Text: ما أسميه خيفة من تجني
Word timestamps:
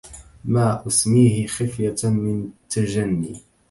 ما 0.45 0.87
أسميه 0.87 1.47
خيفة 1.47 2.09
من 2.09 2.49
تجني 2.69 3.41